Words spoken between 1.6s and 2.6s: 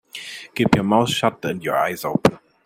your eyes open.